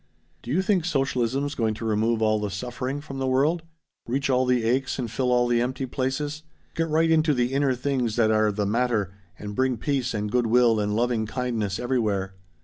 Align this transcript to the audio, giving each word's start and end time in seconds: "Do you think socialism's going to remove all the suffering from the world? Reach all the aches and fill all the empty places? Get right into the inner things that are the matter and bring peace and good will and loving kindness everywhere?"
"Do 0.41 0.49
you 0.49 0.63
think 0.63 0.83
socialism's 0.83 1.53
going 1.53 1.75
to 1.75 1.85
remove 1.85 2.23
all 2.23 2.39
the 2.39 2.49
suffering 2.49 3.01
from 3.01 3.19
the 3.19 3.27
world? 3.27 3.61
Reach 4.07 4.31
all 4.31 4.47
the 4.47 4.63
aches 4.63 4.97
and 4.97 5.11
fill 5.11 5.31
all 5.31 5.45
the 5.47 5.61
empty 5.61 5.85
places? 5.85 6.41
Get 6.73 6.89
right 6.89 7.11
into 7.11 7.35
the 7.35 7.53
inner 7.53 7.75
things 7.75 8.15
that 8.15 8.31
are 8.31 8.51
the 8.51 8.65
matter 8.65 9.13
and 9.37 9.53
bring 9.53 9.77
peace 9.77 10.15
and 10.15 10.31
good 10.31 10.47
will 10.47 10.79
and 10.79 10.95
loving 10.95 11.27
kindness 11.27 11.77
everywhere?" 11.77 12.33